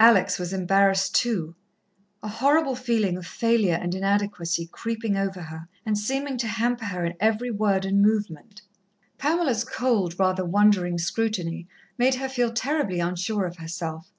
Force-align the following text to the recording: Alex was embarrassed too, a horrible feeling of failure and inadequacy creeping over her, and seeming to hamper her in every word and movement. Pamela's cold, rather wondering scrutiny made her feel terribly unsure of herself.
Alex 0.00 0.36
was 0.36 0.52
embarrassed 0.52 1.14
too, 1.14 1.54
a 2.24 2.26
horrible 2.28 2.74
feeling 2.74 3.16
of 3.16 3.24
failure 3.24 3.76
and 3.80 3.94
inadequacy 3.94 4.66
creeping 4.66 5.16
over 5.16 5.42
her, 5.42 5.68
and 5.86 5.96
seeming 5.96 6.36
to 6.36 6.48
hamper 6.48 6.86
her 6.86 7.04
in 7.04 7.14
every 7.20 7.52
word 7.52 7.84
and 7.84 8.02
movement. 8.02 8.62
Pamela's 9.16 9.62
cold, 9.62 10.18
rather 10.18 10.44
wondering 10.44 10.98
scrutiny 10.98 11.68
made 11.96 12.16
her 12.16 12.28
feel 12.28 12.52
terribly 12.52 12.98
unsure 12.98 13.46
of 13.46 13.58
herself. 13.58 14.10